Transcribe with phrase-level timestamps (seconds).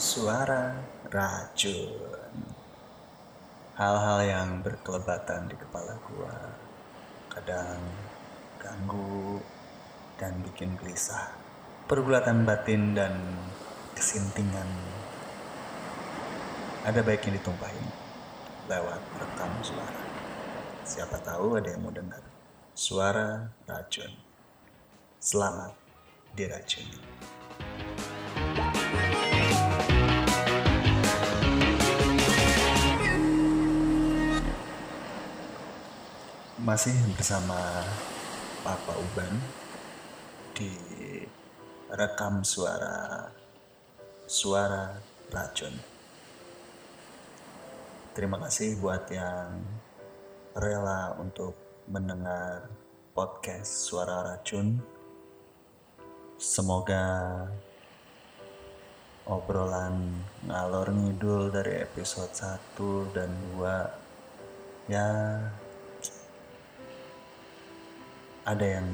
[0.00, 0.80] Suara
[1.12, 2.32] racun.
[3.76, 6.56] Hal-hal yang berkelebatan di kepala gua
[7.28, 7.84] kadang
[8.56, 9.44] ganggu
[10.16, 11.28] dan bikin gelisah.
[11.84, 13.12] Pergulatan batin dan
[13.92, 14.72] kesintingan
[16.88, 17.92] ada baiknya ditumpahin
[18.72, 20.00] lewat rekam suara.
[20.80, 22.24] Siapa tahu ada yang mau dengar.
[22.72, 24.16] Suara racun.
[25.20, 25.76] Selamat
[26.32, 26.96] diracuni.
[36.60, 37.56] Masih bersama
[38.60, 39.32] Papa Uban
[40.52, 40.68] di
[41.88, 43.32] rekam suara
[44.28, 44.92] suara
[45.32, 45.72] racun.
[48.12, 49.56] Terima kasih buat yang
[50.52, 51.56] rela untuk
[51.88, 52.68] mendengar
[53.16, 54.84] podcast suara racun.
[56.36, 57.48] Semoga
[59.24, 60.12] obrolan
[60.44, 65.08] ngalor ngidul dari episode 1 dan 2 ya
[68.50, 68.86] ada yang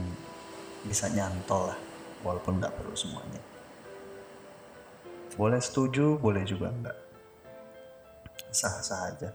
[0.84, 1.78] bisa nyantol lah
[2.20, 3.40] walaupun nggak perlu semuanya.
[5.36, 7.06] Boleh setuju boleh juga enggak
[8.56, 9.30] sah-sah aja.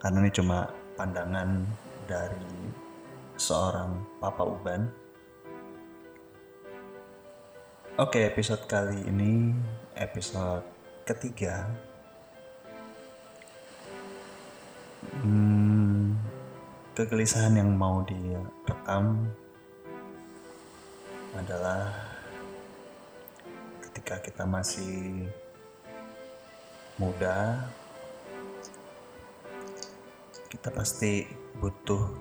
[0.00, 0.64] Karena ini cuma
[0.96, 1.68] pandangan
[2.08, 2.72] dari
[3.36, 4.88] seorang papa uban.
[8.00, 9.52] Oke episode kali ini
[9.96, 10.64] episode
[11.04, 11.68] ketiga.
[15.20, 15.65] Hmm,
[16.96, 19.28] kegelisahan yang mau direkam
[21.36, 21.92] adalah
[23.84, 25.28] ketika kita masih
[26.96, 27.68] muda
[30.48, 31.28] kita pasti
[31.60, 32.16] butuh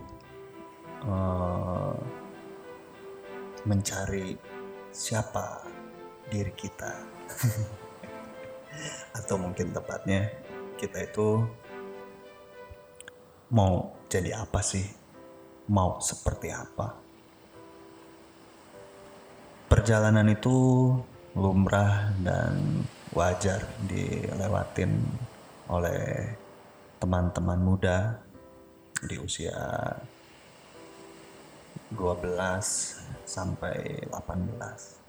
[1.08, 1.96] uh,
[3.64, 4.36] mencari
[4.92, 5.64] siapa
[6.28, 6.92] diri kita.
[9.24, 10.36] Atau mungkin tepatnya
[10.76, 11.48] kita itu
[13.52, 14.86] mau jadi apa sih?
[15.70, 16.94] Mau seperti apa?
[19.66, 20.56] Perjalanan itu
[21.36, 25.04] lumrah dan wajar dilewatin
[25.68, 26.32] oleh
[27.02, 28.22] teman-teman muda
[29.04, 29.58] di usia
[31.92, 35.06] 12 sampai 18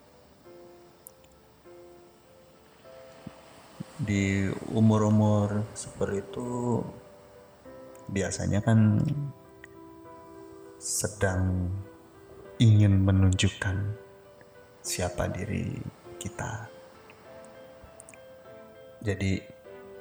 [3.97, 4.45] di
[4.77, 6.85] umur-umur seperti itu
[8.11, 9.03] biasanya kan
[10.77, 11.71] sedang
[12.63, 13.77] ingin menunjukkan
[14.81, 15.77] siapa diri
[16.17, 16.71] kita.
[19.03, 19.43] Jadi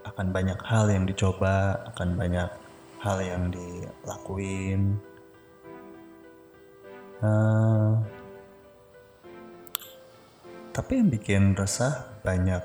[0.05, 2.49] akan banyak hal yang dicoba, akan banyak
[3.01, 4.97] hal yang dilakuin.
[7.25, 7.97] Uh,
[10.75, 12.61] tapi yang bikin resah banyak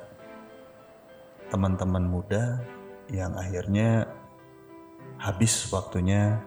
[1.49, 2.59] teman-teman muda
[3.11, 4.07] yang akhirnya
[5.21, 6.41] habis waktunya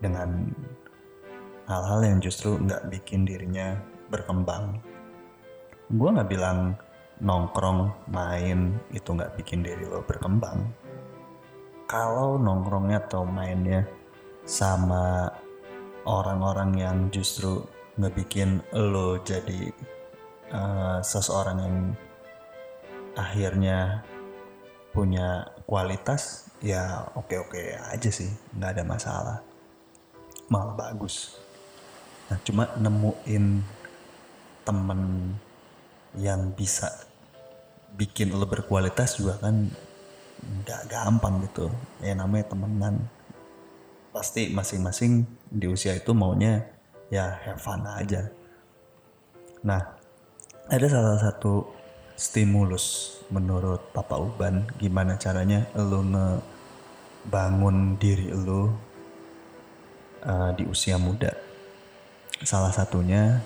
[0.00, 0.48] dengan
[1.68, 3.76] hal-hal yang justru nggak bikin dirinya
[4.08, 4.80] berkembang.
[5.92, 6.80] Gue nggak bilang
[7.20, 10.64] nongkrong main itu nggak bikin diri lo berkembang.
[11.84, 13.84] Kalau nongkrongnya atau mainnya
[14.48, 15.28] sama
[16.08, 17.64] orang-orang yang justru
[18.00, 19.70] ngebikin lo jadi
[20.50, 21.76] uh, seseorang yang
[23.14, 24.02] akhirnya
[24.90, 29.38] punya kualitas ya oke-oke aja sih nggak ada masalah.
[30.48, 31.40] Malah bagus.
[32.28, 33.64] Nah cuma nemuin
[34.64, 35.00] temen
[36.16, 36.88] yang bisa
[37.94, 39.68] bikin lo berkualitas juga kan
[40.40, 41.72] nggak gampang gitu.
[42.00, 43.08] Ya namanya temenan.
[44.14, 46.62] Pasti masing-masing di usia itu maunya
[47.10, 48.30] ya have fun aja.
[49.64, 49.80] Nah
[50.68, 51.83] ada salah satu
[52.14, 58.70] stimulus menurut Papa Uban gimana caranya lo ngebangun diri lo
[60.22, 61.34] uh, di usia muda?
[62.42, 63.42] Salah satunya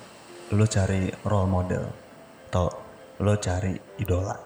[0.53, 1.85] lo cari role model
[2.49, 2.69] atau
[3.21, 4.37] lo cari idola.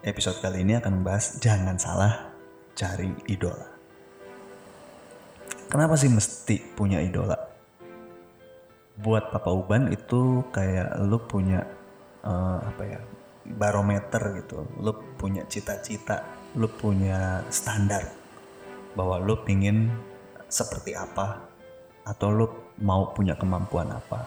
[0.00, 2.32] Episode kali ini akan membahas jangan salah
[2.72, 3.68] cari idola.
[5.70, 7.39] Kenapa sih mesti punya idola
[9.00, 11.64] buat Papa Uban itu kayak lu punya
[12.24, 13.00] uh, apa ya
[13.56, 14.64] barometer gitu.
[14.80, 18.02] Lu punya cita-cita lu punya standar
[18.98, 19.86] bahwa lu pingin
[20.50, 21.46] seperti apa
[22.02, 22.46] atau lu
[22.82, 24.26] mau punya kemampuan apa.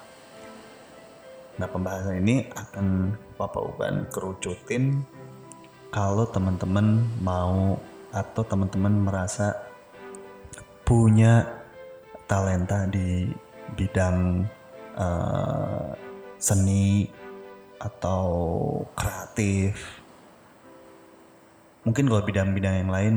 [1.60, 5.04] Nah pembahasan ini akan Papa Uban kerucutin
[5.92, 7.76] kalau teman-teman mau
[8.16, 9.54] atau teman-teman merasa
[10.88, 11.44] punya
[12.26, 13.30] talenta di
[13.76, 14.48] bidang
[14.98, 15.94] uh,
[16.40, 17.08] seni
[17.80, 18.28] atau
[18.96, 19.76] kreatif.
[21.84, 23.16] Mungkin kalau bidang-bidang yang lain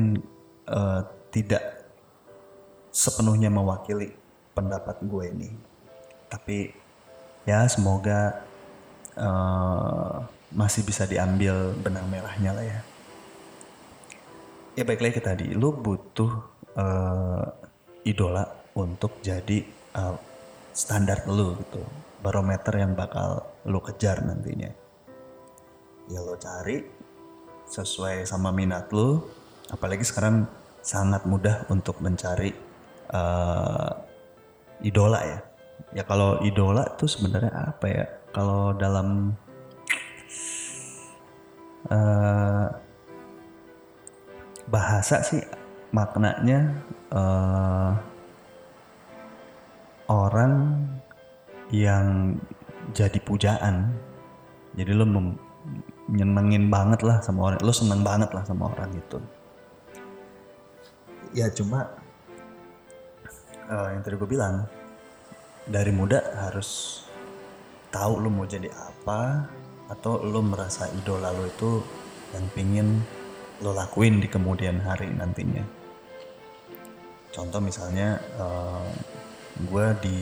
[0.67, 1.87] uh, tidak
[2.91, 4.11] sepenuhnya mewakili
[4.51, 5.49] pendapat gue ini.
[6.27, 6.75] Tapi
[7.47, 8.43] ya semoga
[9.15, 12.79] uh, masih bisa diambil benang merahnya lah ya.
[14.75, 15.47] Ya baik lagi tadi.
[15.55, 16.31] Lu butuh
[16.75, 17.45] uh,
[18.03, 18.45] idola
[18.75, 19.63] untuk jadi
[19.95, 20.26] uh,
[20.77, 21.81] standar lu gitu.
[22.21, 24.69] Barometer yang bakal lu kejar nantinya.
[26.05, 26.85] Ya lo cari
[27.65, 29.25] sesuai sama minat lu.
[29.73, 30.45] Apalagi sekarang
[30.85, 32.53] sangat mudah untuk mencari
[33.09, 33.91] uh,
[34.85, 35.39] idola ya.
[35.97, 38.05] Ya kalau idola tuh sebenarnya apa ya?
[38.29, 39.33] Kalau dalam
[41.89, 42.67] uh,
[44.69, 45.41] bahasa sih
[45.89, 46.75] maknanya
[47.09, 47.97] uh,
[50.07, 50.83] orang
[51.71, 52.35] yang
[52.95, 53.91] jadi pujaan.
[54.77, 55.05] Jadi lo
[56.07, 59.19] nyenengin banget lah sama orang lo seneng banget lah sama orang itu
[61.35, 61.83] ya cuma
[63.67, 64.63] uh, yang tadi gue bilang
[65.67, 67.03] dari muda harus
[67.91, 69.51] tahu lo mau jadi apa
[69.91, 71.83] atau lo merasa idola lo itu
[72.31, 72.87] yang pingin
[73.59, 75.65] lo lakuin di kemudian hari nantinya.
[77.33, 78.85] Contoh misalnya uh,
[79.57, 80.17] gue di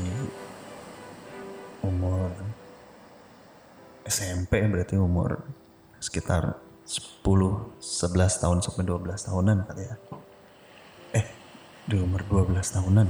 [1.83, 2.31] umur
[4.07, 5.43] SMP berarti umur
[5.99, 6.55] sekitar
[6.85, 9.95] 10, 11 tahun sampai 12 tahunan kali ya.
[11.17, 11.25] Eh,
[11.89, 13.09] di umur 12 tahunan.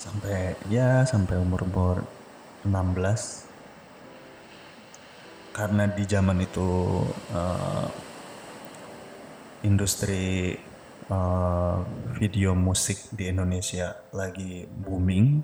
[0.00, 2.02] Sampai ya sampai umur-umur
[2.66, 3.52] 16
[5.52, 7.04] karena di zaman itu
[7.36, 7.86] uh,
[9.62, 10.56] industri
[11.08, 11.82] uh,
[12.18, 15.42] video musik di Indonesia lagi booming.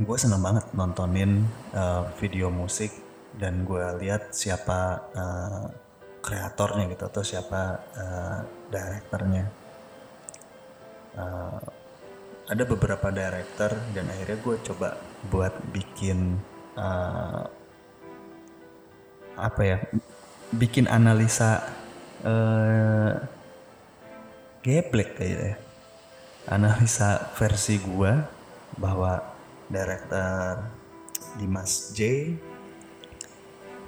[0.00, 2.92] Gue seneng banget nontonin uh, video musik
[3.36, 5.64] dan gue lihat siapa uh,
[6.20, 7.62] kreatornya gitu atau siapa
[7.96, 8.38] uh,
[8.68, 9.44] direkturnya
[11.16, 11.62] uh,
[12.50, 14.88] ada beberapa director dan akhirnya gue coba
[15.30, 16.34] buat bikin
[16.74, 17.46] uh,
[19.38, 19.78] apa ya
[20.50, 21.62] bikin analisa
[22.26, 23.14] uh,
[24.62, 25.56] geblek kayaknya.
[25.56, 25.70] Ya
[26.50, 28.12] analisa versi gue
[28.80, 29.22] bahwa
[29.70, 30.66] director
[31.38, 32.32] Dimas J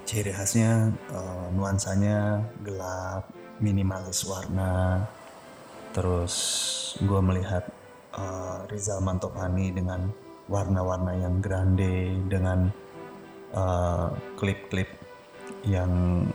[0.07, 3.27] ciri khasnya uh, nuansanya gelap
[3.59, 5.07] minimalis warna.
[5.97, 6.35] Terus
[7.03, 7.67] gue melihat
[8.15, 10.13] uh, Rizal Mantovani dengan
[10.51, 12.67] warna-warna yang grande dengan
[13.55, 15.01] eh, klip-klip uh,
[15.65, 16.27] yang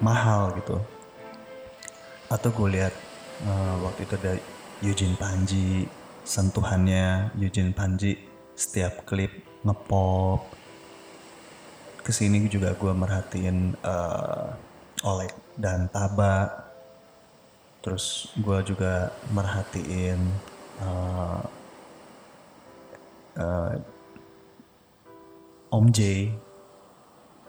[0.00, 0.80] mahal gitu
[2.32, 2.94] atau gue lihat
[3.44, 4.32] uh, waktu itu ada
[4.80, 5.88] Eugene Panji
[6.24, 8.16] sentuhannya Eugene Panji
[8.56, 10.40] setiap klip ngepop.
[12.04, 14.52] Ke sini juga gue merhatiin uh,
[15.04, 16.64] Oleg dan Taba.
[17.84, 20.20] Terus gue juga merhatiin
[20.80, 21.40] uh,
[23.36, 23.72] uh,
[25.68, 26.32] Om J.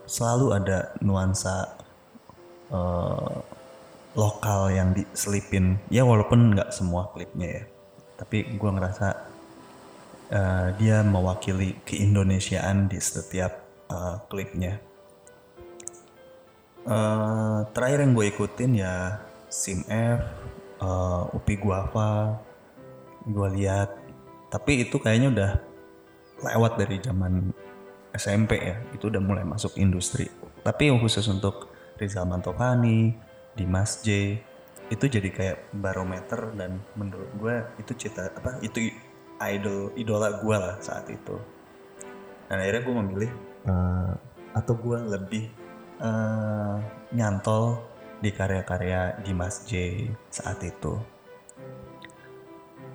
[0.06, 1.80] Selalu ada nuansa
[2.70, 3.55] uh,
[4.16, 5.78] lokal yang diselipin.
[5.92, 7.64] Ya walaupun nggak semua klipnya ya.
[8.16, 9.08] Tapi gue ngerasa
[10.32, 13.60] uh, dia mewakili keindonesiaan di setiap
[13.92, 14.80] uh, klipnya.
[16.86, 20.22] Uh, terakhir yang gue ikutin ya Sim F
[20.80, 22.40] uh, Upi Guava
[23.28, 23.92] gue lihat.
[24.48, 25.52] Tapi itu kayaknya udah
[26.56, 27.52] lewat dari zaman
[28.16, 28.80] SMP ya.
[28.96, 30.32] Itu udah mulai masuk industri.
[30.64, 33.25] Tapi khusus untuk Rizal Mantovani
[33.56, 34.40] Dimas J.
[34.92, 38.94] Itu jadi kayak barometer dan menurut gue itu cita apa itu
[39.42, 41.36] idol idola gue lah saat itu.
[42.46, 43.32] Dan akhirnya gue memilih
[43.66, 44.14] uh,
[44.54, 45.50] atau gue lebih
[46.00, 46.78] uh,
[47.12, 47.82] nyantol
[48.22, 50.94] di karya-karya Dimas J saat itu.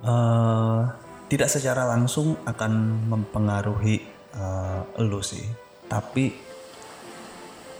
[0.01, 0.89] Uh,
[1.29, 4.01] tidak secara langsung akan mempengaruhi
[4.35, 5.45] uh, lu sih.
[5.85, 6.50] Tapi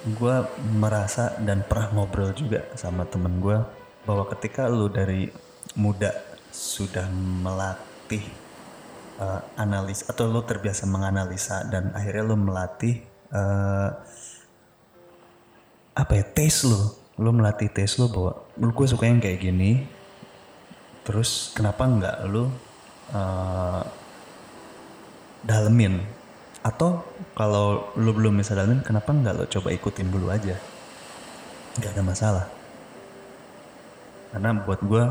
[0.01, 0.35] gue
[0.73, 3.57] merasa dan pernah ngobrol juga sama temen gue
[4.01, 5.29] bahwa ketika lu dari
[5.77, 6.09] muda
[6.49, 8.25] sudah melatih
[9.21, 13.93] uh, analis atau lu terbiasa menganalisa dan akhirnya lu melatih uh,
[15.93, 16.81] apa ya taste lu
[17.21, 19.85] lu melatih taste lu bahwa lu gue suka yang kayak gini
[21.05, 22.49] terus kenapa nggak lu
[23.13, 23.83] uh,
[25.45, 26.01] dalemin
[26.61, 27.01] atau
[27.33, 30.53] kalau lu belum bisa dalemin kenapa nggak lo coba ikutin dulu aja
[31.81, 32.45] nggak ada masalah
[34.31, 35.03] karena buat gue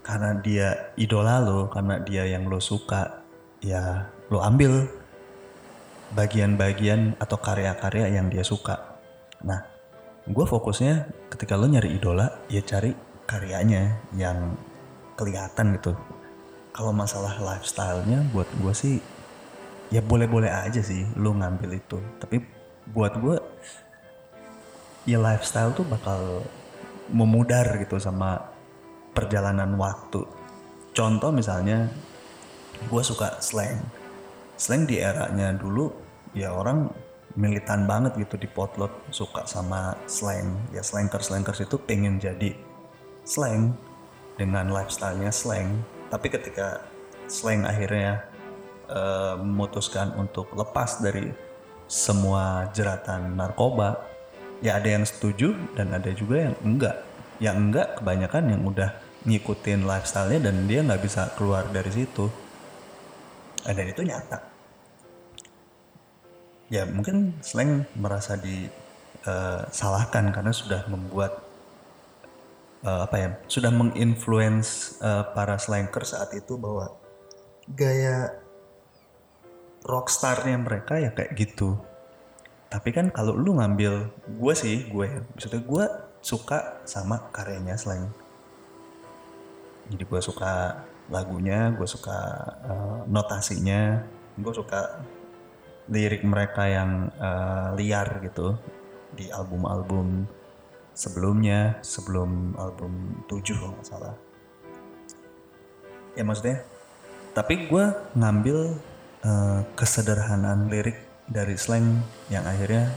[0.00, 3.20] karena dia idola lo karena dia yang lo suka
[3.60, 4.88] ya lo ambil
[6.10, 8.98] bagian-bagian atau karya-karya yang dia suka.
[9.46, 9.62] Nah,
[10.26, 12.90] gue fokusnya ketika lo nyari idola, ya cari
[13.26, 14.58] karyanya yang
[15.14, 15.94] kelihatan gitu.
[16.74, 18.94] Kalau masalah lifestyle-nya buat gue sih
[19.90, 21.98] ya boleh-boleh aja sih lo ngambil itu.
[22.22, 22.40] Tapi
[22.90, 23.36] buat gue
[25.06, 26.46] ya lifestyle tuh bakal
[27.10, 28.38] memudar gitu sama
[29.10, 30.22] perjalanan waktu.
[30.94, 31.90] Contoh misalnya
[32.86, 33.82] gue suka slang.
[34.54, 35.90] Slang di eranya dulu
[36.32, 36.86] ya orang
[37.34, 40.54] militan banget gitu di potlot suka sama slang.
[40.70, 42.54] Ya slankers-slankers itu pengen jadi
[43.26, 43.74] slang
[44.38, 45.82] dengan lifestyle-nya slang.
[46.10, 46.82] Tapi ketika
[47.26, 48.29] slang akhirnya
[48.90, 51.30] uh, memutuskan untuk lepas dari
[51.86, 54.02] semua jeratan narkoba,
[54.62, 56.96] ya ada yang setuju dan ada juga yang enggak.
[57.40, 58.90] Yang enggak kebanyakan yang udah
[59.24, 62.28] ngikutin lifestyle-nya dan dia nggak bisa keluar dari situ.
[63.64, 64.50] Dan itu nyata
[66.70, 71.42] ya mungkin slang merasa disalahkan uh, karena sudah membuat
[72.86, 76.94] uh, apa ya sudah menginfluence uh, para slanker saat itu bahwa
[77.74, 78.38] gaya
[79.84, 81.78] rockstarnya mereka ya kayak gitu.
[82.70, 85.84] Tapi kan kalau lu ngambil gue sih gue ya maksudnya gue
[86.20, 88.12] suka sama karyanya slang
[89.90, 92.18] jadi gue suka lagunya gue suka
[92.62, 94.06] uh, notasinya
[94.38, 95.02] gue suka
[95.90, 98.54] lirik mereka yang uh, liar gitu
[99.10, 100.22] di album-album
[100.94, 104.14] sebelumnya sebelum album 7 kalau nggak salah.
[106.14, 106.62] Ya maksudnya
[107.34, 107.84] tapi gue
[108.14, 108.78] ngambil
[109.24, 110.96] uh, kesederhanaan lirik
[111.30, 112.90] dari slang yang akhirnya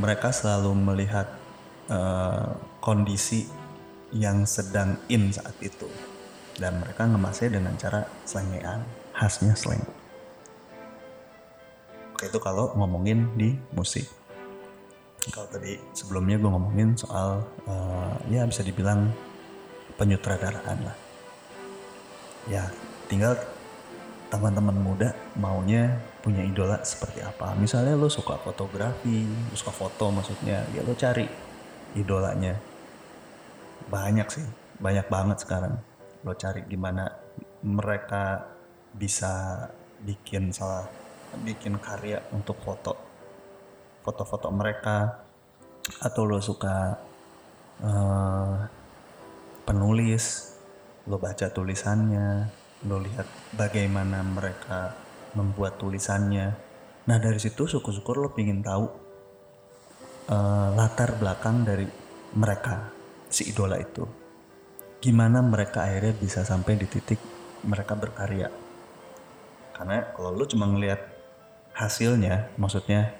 [0.00, 1.28] mereka selalu melihat
[1.92, 3.44] uh, kondisi
[4.14, 5.88] yang sedang in saat itu.
[6.56, 8.80] Dan mereka ngemasnya dengan cara slangean
[9.12, 9.84] khasnya slang.
[12.16, 14.08] Itu kalau ngomongin di musik.
[15.28, 19.12] Kalau tadi sebelumnya gue ngomongin soal uh, ya bisa dibilang
[20.00, 20.96] penyutradaraan lah.
[22.48, 22.72] Ya
[23.10, 23.36] tinggal
[24.26, 27.54] teman-teman muda maunya punya idola seperti apa?
[27.54, 31.26] Misalnya lo suka fotografi lo suka foto maksudnya ya lo cari
[31.94, 32.54] idolanya.
[33.86, 34.46] Banyak sih
[34.82, 35.78] banyak banget sekarang.
[36.26, 37.06] Lo cari gimana
[37.62, 38.50] mereka
[38.90, 39.66] bisa
[40.02, 40.86] bikin salah
[41.42, 42.94] bikin karya untuk foto
[44.02, 45.22] foto-foto mereka.
[46.02, 46.98] Atau lo suka
[47.78, 48.58] uh,
[49.62, 50.54] penulis
[51.06, 53.26] lo baca tulisannya lo lihat
[53.58, 54.94] bagaimana mereka
[55.34, 56.54] membuat tulisannya.
[57.06, 58.86] Nah dari situ syukur-syukur lo pingin tahu
[60.30, 61.86] uh, latar belakang dari
[62.38, 62.90] mereka
[63.28, 64.06] si idola itu.
[65.02, 67.20] Gimana mereka akhirnya bisa sampai di titik
[67.66, 68.48] mereka berkarya.
[69.74, 71.02] Karena kalau lo cuma ngelihat
[71.76, 73.12] hasilnya maksudnya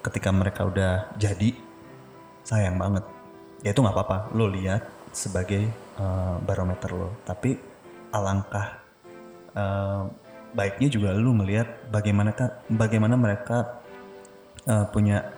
[0.00, 1.52] ketika mereka udah jadi
[2.46, 3.04] sayang banget.
[3.60, 5.68] Ya itu nggak apa-apa lo lihat sebagai
[6.00, 7.20] uh, barometer lo.
[7.28, 7.58] Tapi
[8.10, 8.80] alangkah
[9.54, 10.10] uh,
[10.50, 12.34] baiknya juga lo melihat bagaimana
[12.66, 13.82] bagaimana mereka
[14.66, 15.30] uh, punya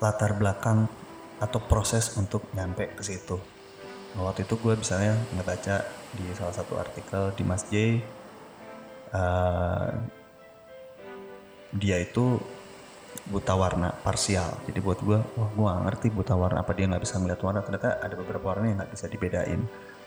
[0.00, 0.84] latar belakang
[1.40, 3.40] atau proses untuk nyampe ke situ.
[4.14, 5.82] Waktu itu gue misalnya ngebaca
[6.14, 7.98] di salah satu artikel di Mas J
[9.10, 9.90] uh,
[11.74, 12.38] dia itu
[13.26, 14.62] buta warna parsial.
[14.68, 17.60] Jadi buat gue wah gue gak ngerti buta warna apa dia nggak bisa melihat warna?
[17.66, 19.60] Ternyata ada beberapa warna yang nggak bisa dibedain.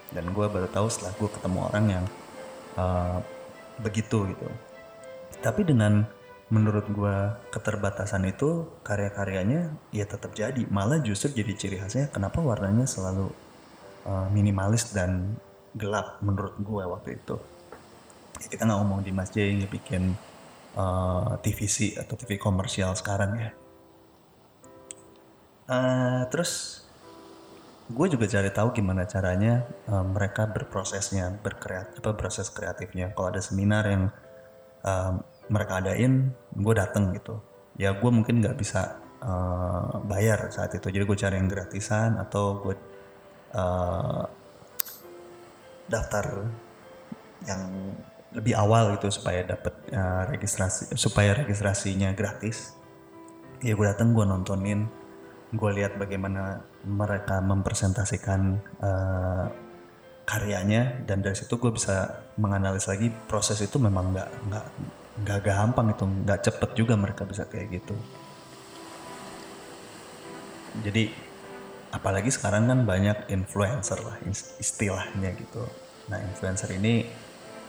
[0.08, 2.04] Dan gue baru tahu setelah gue ketemu orang yang
[2.78, 3.18] uh,
[3.82, 4.46] begitu gitu.
[5.42, 6.06] Tapi dengan
[6.48, 7.16] menurut gue
[7.52, 10.64] keterbatasan itu karya-karyanya ya tetap jadi.
[10.70, 13.28] Malah justru jadi ciri khasnya kenapa warnanya selalu
[14.08, 15.36] uh, minimalis dan
[15.76, 17.36] gelap menurut gue waktu itu.
[18.38, 20.14] Ya, kita nggak ngomong di Mas J bikin
[20.78, 23.50] uh, eh, TVC atau TV komersial sekarang ya.
[25.68, 26.80] Uh, terus
[27.88, 33.16] gue juga cari tahu gimana caranya uh, mereka berprosesnya, berkreat, apa proses kreatifnya.
[33.16, 34.12] Kalau ada seminar yang
[34.84, 35.12] uh,
[35.48, 37.40] mereka adain, gue dateng gitu.
[37.80, 42.60] Ya gue mungkin nggak bisa uh, bayar saat itu, jadi gue cari yang gratisan atau
[42.60, 42.76] gue
[43.56, 44.24] uh,
[45.88, 46.44] daftar
[47.48, 47.94] yang
[48.36, 52.76] lebih awal gitu supaya dapat uh, registrasi supaya registrasinya gratis
[53.64, 54.84] ya gue dateng gue nontonin
[55.48, 59.46] gue lihat bagaimana mereka mempresentasikan uh,
[60.28, 64.66] karyanya dan dari situ gue bisa menganalisis lagi proses itu memang nggak nggak
[65.24, 67.96] nggak gampang itu nggak cepet juga mereka bisa kayak gitu.
[70.84, 71.08] Jadi
[71.96, 74.20] apalagi sekarang kan banyak influencer lah
[74.60, 75.64] istilahnya gitu.
[76.12, 77.08] Nah influencer ini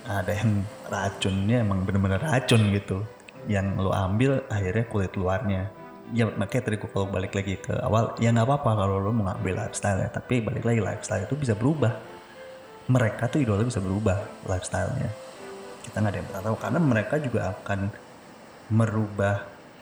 [0.03, 3.07] ada yang racunnya emang bener-bener racun gitu.
[3.48, 5.78] Yang lo ambil akhirnya kulit luarnya
[6.13, 9.66] ya makanya tadi kalau balik lagi ke awal ya nggak apa-apa kalau lo mau ngambil
[9.66, 11.94] lifestyle ya tapi balik lagi lifestyle itu bisa berubah.
[12.89, 14.18] Mereka tuh idola bisa berubah
[14.50, 15.12] lifestylenya.
[15.86, 16.56] Kita nggak ada yang pernah tahu.
[16.58, 17.80] Karena mereka juga akan
[18.74, 19.36] merubah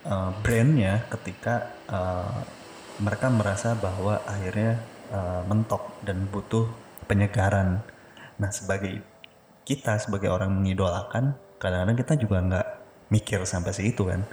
[0.03, 2.43] uh, brandnya ketika uh,
[2.99, 4.83] mereka merasa bahwa akhirnya
[5.15, 6.67] uh, mentok dan butuh
[7.07, 7.79] penyegaran.
[8.39, 8.99] Nah sebagai
[9.63, 12.67] kita sebagai orang mengidolakan kadang-kadang kita juga nggak
[13.11, 14.23] mikir sampai situ kan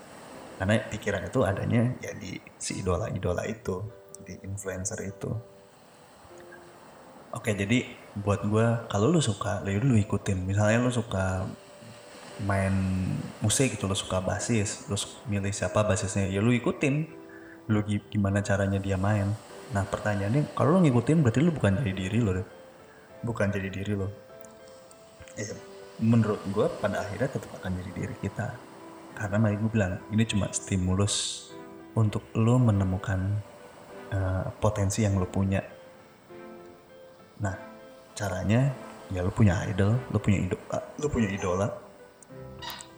[0.58, 3.82] karena pikiran itu adanya ya di si idola-idola itu
[4.22, 5.30] di influencer itu.
[7.34, 7.82] Oke jadi
[8.14, 10.46] buat gue kalau lu suka lu ikutin.
[10.46, 11.46] Misalnya lu suka
[12.46, 12.74] main
[13.42, 17.06] musik gitu lu suka basis terus milih siapa basisnya ya lu ikutin.
[17.70, 19.34] Lu gimana caranya dia main.
[19.74, 22.46] Nah pertanyaannya kalau lu ngikutin berarti lu bukan jadi diri lo deh
[23.24, 24.12] bukan jadi diri lo
[25.34, 25.56] ya,
[25.98, 28.52] menurut gue pada akhirnya tetap akan jadi diri kita
[29.14, 31.48] karena mari gue bilang ini cuma stimulus
[31.94, 33.20] untuk lo menemukan
[34.10, 35.62] uh, potensi yang lo punya.
[37.38, 37.54] Nah
[38.14, 38.74] caranya
[39.10, 41.66] ya lo punya idol lo punya idola lo punya idola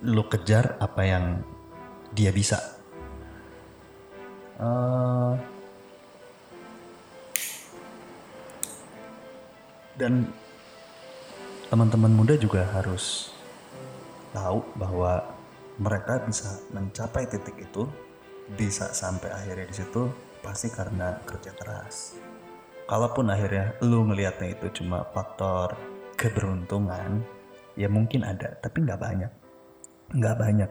[0.04, 1.24] lo kejar apa yang
[2.16, 2.56] dia bisa.
[4.56, 5.36] Uh,
[10.00, 10.24] dan
[11.68, 13.36] teman-teman muda juga harus
[14.32, 15.35] tahu bahwa
[15.76, 17.84] mereka bisa mencapai titik itu
[18.56, 20.08] bisa sampai akhirnya di situ
[20.40, 22.16] pasti karena kerja keras.
[22.86, 25.74] Kalaupun akhirnya lu ngelihatnya itu cuma faktor
[26.14, 27.20] keberuntungan,
[27.74, 29.32] ya mungkin ada, tapi nggak banyak.
[30.14, 30.70] Nggak banyak.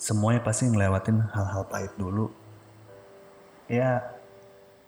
[0.00, 2.32] Semuanya pasti ngelewatin hal-hal pahit dulu.
[3.68, 4.00] Ya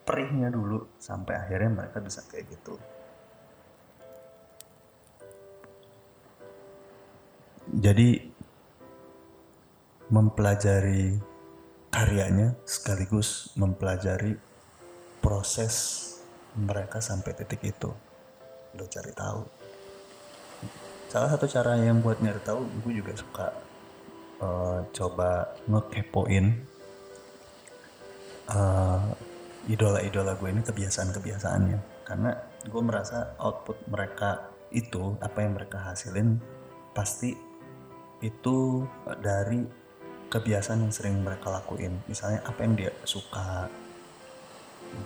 [0.08, 2.80] perihnya dulu sampai akhirnya mereka bisa kayak gitu.
[7.64, 8.33] Jadi
[10.12, 11.16] mempelajari
[11.88, 14.34] karyanya sekaligus mempelajari
[15.22, 16.02] proses
[16.58, 17.90] mereka sampai titik itu.
[18.74, 19.42] Lo cari tahu.
[21.08, 23.46] Salah satu cara yang buat nyari tahu gue juga suka
[24.42, 26.46] uh, coba ngekepoin
[28.50, 29.14] uh,
[29.70, 31.78] idola-idola gue ini kebiasaan-kebiasaannya.
[32.04, 32.34] Karena
[32.66, 36.42] gue merasa output mereka itu apa yang mereka hasilin
[36.90, 37.38] pasti
[38.18, 38.82] itu
[39.22, 39.83] dari
[40.34, 41.94] kebiasaan yang sering mereka lakuin.
[42.10, 43.70] Misalnya apa yang dia suka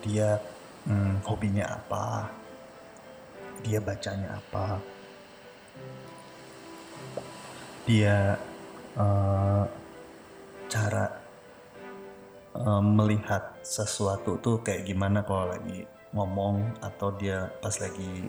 [0.01, 0.41] dia
[0.89, 2.29] hmm, hobinya apa
[3.65, 4.79] dia bacanya apa
[7.89, 8.37] dia
[8.97, 9.65] uh,
[10.69, 11.09] cara
[12.53, 18.29] uh, melihat sesuatu tuh kayak gimana kalau lagi ngomong atau dia pas lagi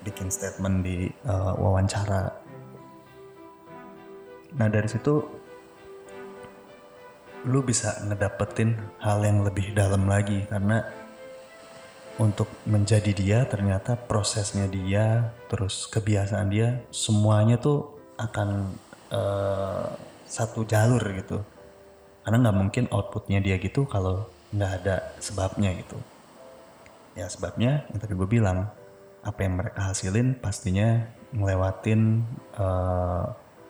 [0.00, 2.32] bikin statement di uh, wawancara.
[4.56, 5.20] Nah dari situ
[7.48, 10.44] lu bisa ngedapetin hal yang lebih dalam lagi.
[10.48, 10.84] Karena
[12.20, 18.76] untuk menjadi dia ternyata prosesnya dia terus kebiasaan dia semuanya tuh akan
[19.08, 19.88] uh,
[20.28, 21.40] satu jalur gitu.
[22.20, 25.96] Karena nggak mungkin outputnya dia gitu kalau nggak ada sebabnya gitu.
[27.16, 28.68] Ya sebabnya yang tadi gue bilang
[29.20, 31.04] apa yang mereka hasilin pastinya
[31.36, 32.24] ngelewatin
[32.56, 33.24] eh,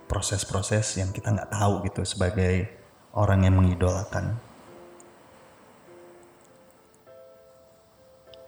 [0.06, 2.79] proses-proses uh, yang kita nggak tahu gitu sebagai
[3.14, 4.38] orang yang mengidolakan.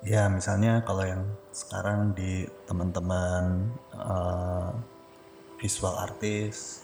[0.02, 1.22] Ya misalnya kalau yang
[1.54, 4.74] sekarang di teman-teman uh,
[5.62, 6.82] visual artis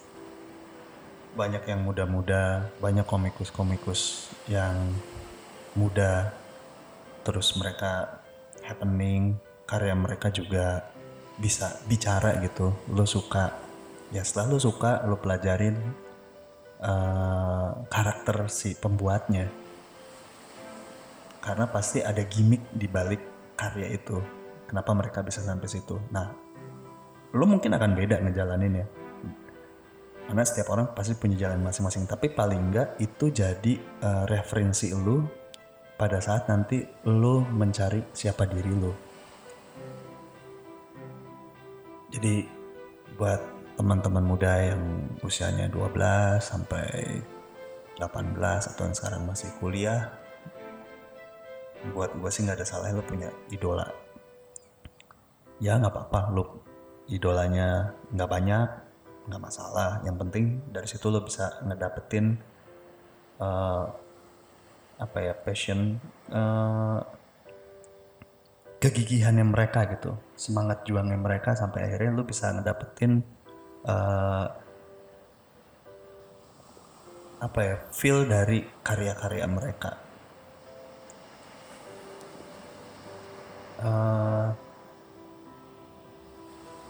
[1.34, 4.74] banyak yang muda-muda, banyak komikus-komikus yang
[5.74, 6.34] muda,
[7.22, 8.22] terus mereka
[8.62, 10.86] happening, karya mereka juga
[11.38, 13.54] bisa bicara gitu, lo suka,
[14.10, 15.78] ya setelah lo suka, lo pelajarin,
[16.82, 19.46] uh, karakter si pembuatnya.
[21.38, 24.18] Karena pasti ada gimmick di balik karya itu.
[24.68, 25.96] Kenapa mereka bisa sampai situ?
[26.12, 26.28] Nah
[27.32, 28.86] lo mungkin akan beda ngejalanin ya.
[30.28, 32.04] Karena setiap orang pasti punya jalan masing-masing.
[32.04, 35.24] Tapi paling enggak itu jadi uh, referensi lo
[35.96, 39.08] pada saat nanti lo mencari siapa diri lo
[42.08, 42.44] jadi
[43.20, 43.40] buat
[43.78, 44.82] teman-teman muda yang
[45.22, 45.94] usianya 12
[46.42, 47.22] sampai
[47.94, 48.34] 18
[48.74, 50.10] atau yang sekarang masih kuliah
[51.94, 53.86] buat gue sih nggak ada salahnya lo punya idola.
[55.62, 56.66] Ya nggak apa-apa lo
[57.06, 58.68] idolanya nggak banyak
[59.30, 60.02] nggak masalah.
[60.02, 62.34] Yang penting dari situ lo bisa ngedapetin
[63.38, 63.86] uh,
[64.98, 66.02] apa ya passion
[66.34, 66.98] uh,
[68.82, 73.38] kegigihannya mereka gitu semangat juangnya mereka sampai akhirnya lo bisa ngedapetin
[73.86, 74.46] uh,
[77.38, 80.08] apa ya feel dari karya-karya mereka.
[83.78, 84.48] Eh,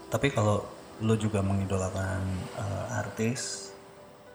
[0.09, 0.65] tapi kalau
[1.05, 2.21] lo juga mengidolakan
[2.57, 3.71] eh, artis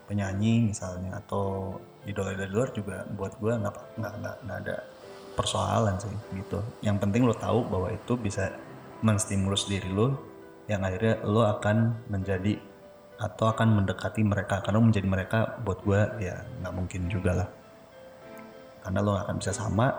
[0.07, 4.13] penyanyi misalnya atau idola dari luar juga buat gue nggak nggak
[4.47, 4.77] nggak ada
[5.35, 6.63] persoalan sih gitu.
[6.79, 8.55] Yang penting lo tahu bahwa itu bisa
[9.03, 10.15] menstimulus diri lo
[10.65, 12.57] yang akhirnya lo akan menjadi
[13.15, 17.49] atau akan mendekati mereka karena menjadi mereka buat gue ya nggak mungkin juga lah.
[18.85, 19.93] Karena lo akan bisa sama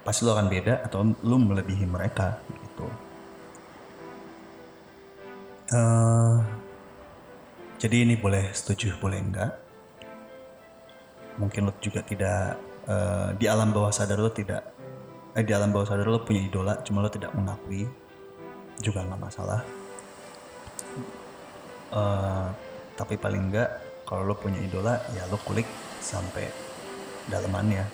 [0.00, 2.86] pasti lo akan beda atau lo melebihi mereka gitu.
[5.70, 6.36] Eh,
[7.78, 9.52] jadi ini boleh setuju boleh enggak?
[11.38, 14.64] Mungkin lo juga tidak eh, di alam bawah sadar lo tidak
[15.36, 17.86] eh, di alam bawah sadar lo punya idola cuma lo tidak mengakui
[18.80, 19.60] juga nggak masalah.
[21.90, 22.46] Eh,
[22.96, 23.70] tapi paling enggak
[24.06, 25.66] kalau lo punya idola ya lo kulik
[26.02, 26.46] sampai
[27.30, 27.86] dalemannya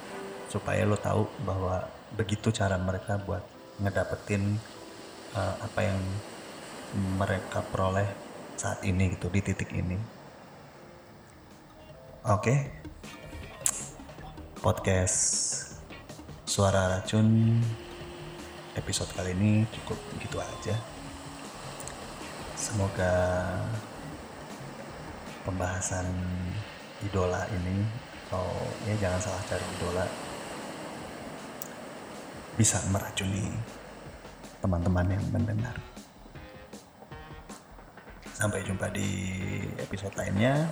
[0.49, 1.85] supaya lo tahu bahwa
[2.16, 3.42] begitu cara mereka buat
[3.83, 4.57] ngedapetin
[5.37, 6.01] eh, apa yang
[6.94, 8.09] mereka peroleh
[8.57, 9.96] saat ini gitu di titik ini.
[12.27, 12.55] Oke?
[14.61, 15.18] Podcast
[16.42, 17.61] suara racun
[18.77, 20.77] episode kali ini cukup gitu aja
[22.57, 23.12] semoga
[25.43, 26.07] pembahasan
[27.05, 27.85] idola ini
[28.27, 28.47] atau
[28.85, 30.07] ya jangan salah cari idola
[32.57, 33.53] bisa meracuni
[34.65, 35.77] teman-teman yang mendengar.
[38.33, 39.09] Sampai jumpa di
[39.81, 40.69] episode lainnya.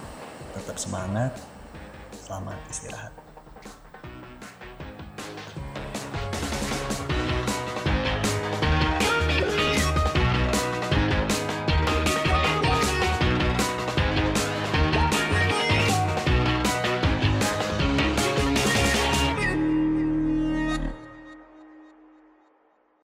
[0.57, 1.33] Tetap semangat.
[2.25, 3.24] Selamat istirahat.